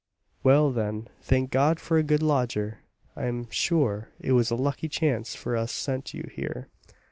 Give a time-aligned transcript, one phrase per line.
[0.41, 2.79] "Well, then, thank God for a good lodger!
[3.15, 6.69] I am sure it was a lucky chance for us sent you here."